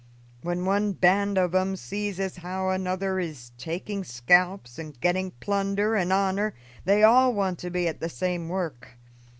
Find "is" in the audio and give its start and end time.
3.19-3.51